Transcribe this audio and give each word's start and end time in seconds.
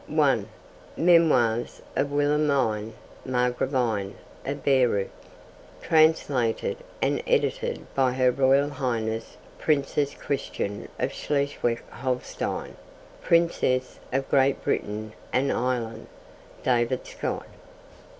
(1) 0.07 0.47
Memoirs 0.97 1.79
of 1.95 2.11
Wilhelmine 2.11 2.93
Margravine 3.23 4.15
of 4.43 4.63
Baireuth. 4.63 5.11
Translated 5.79 6.77
and 7.03 7.21
edited 7.27 7.85
by 7.93 8.13
Her 8.13 8.31
Royal 8.31 8.67
Highness 8.69 9.37
Princess 9.59 10.15
Christian 10.15 10.89
of 10.97 11.13
Schleswig 11.13 11.83
Holstein, 11.91 12.77
Princess 13.21 13.99
of 14.11 14.27
Great 14.31 14.63
Britain 14.63 15.13
and 15.31 15.51
Ireland. 15.51 16.07
(David 16.63 17.05
Stott.) 17.05 17.45